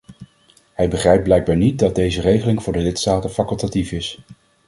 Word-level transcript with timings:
Hij 0.73 0.87
begrijpt 0.89 1.23
blijkbaar 1.23 1.55
niet 1.55 1.79
dat 1.79 1.95
deze 1.95 2.21
regeling 2.21 2.63
voor 2.63 2.73
de 2.73 2.79
lidstaten 2.79 3.29
facultatief 3.31 3.91
is. 3.91 4.19